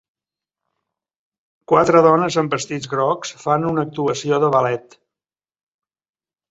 Quatre 1.73 2.01
dones 2.07 2.39
amb 2.43 2.57
vestits 2.57 2.91
grocs 2.95 3.37
fan 3.45 3.69
una 3.75 3.87
actuació 3.91 4.45
de 4.47 4.53
ballet. 4.59 5.01